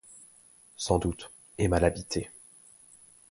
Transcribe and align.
Sans 0.77 0.97
doute, 0.97 1.29
et 1.59 1.67
mal 1.67 1.83
habitée. 1.83 2.31